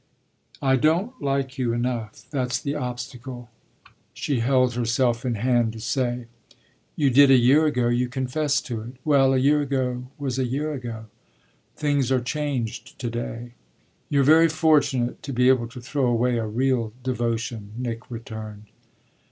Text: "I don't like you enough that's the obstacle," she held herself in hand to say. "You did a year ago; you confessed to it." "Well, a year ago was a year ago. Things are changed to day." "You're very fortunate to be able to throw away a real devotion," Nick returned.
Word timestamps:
"I 0.63 0.77
don't 0.77 1.21
like 1.21 1.59
you 1.59 1.73
enough 1.73 2.25
that's 2.31 2.59
the 2.59 2.73
obstacle," 2.73 3.51
she 4.15 4.39
held 4.39 4.73
herself 4.73 5.23
in 5.25 5.35
hand 5.35 5.73
to 5.73 5.79
say. 5.79 6.25
"You 6.95 7.11
did 7.11 7.29
a 7.29 7.37
year 7.37 7.67
ago; 7.67 7.87
you 7.87 8.09
confessed 8.09 8.65
to 8.65 8.81
it." 8.81 8.93
"Well, 9.05 9.31
a 9.35 9.37
year 9.37 9.61
ago 9.61 10.07
was 10.17 10.39
a 10.39 10.45
year 10.47 10.73
ago. 10.73 11.05
Things 11.75 12.11
are 12.11 12.19
changed 12.19 12.97
to 12.97 13.11
day." 13.11 13.51
"You're 14.09 14.23
very 14.23 14.49
fortunate 14.49 15.21
to 15.21 15.31
be 15.33 15.49
able 15.49 15.67
to 15.67 15.79
throw 15.79 16.07
away 16.07 16.37
a 16.39 16.47
real 16.47 16.93
devotion," 17.03 17.73
Nick 17.77 18.09
returned. 18.09 18.71